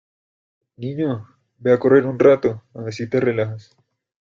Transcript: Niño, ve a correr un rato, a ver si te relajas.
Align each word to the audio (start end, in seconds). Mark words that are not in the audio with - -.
Niño, 0.77 1.27
ve 1.59 1.73
a 1.73 1.79
correr 1.79 2.07
un 2.07 2.17
rato, 2.17 2.51
a 2.73 2.81
ver 2.81 2.91
si 2.91 3.07
te 3.07 3.19
relajas. 3.19 3.77